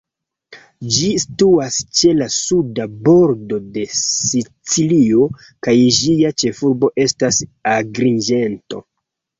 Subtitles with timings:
[0.93, 5.29] Ĝi situas ĉe la suda bordo de Sicilio,
[5.69, 7.45] kaj ĝia ĉefurbo estas
[7.79, 8.87] Agriĝento.